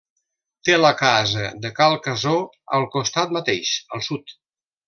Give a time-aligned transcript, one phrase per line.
[0.69, 2.35] Té la casa de Cal Casó
[2.79, 4.39] al costat mateix, al sud.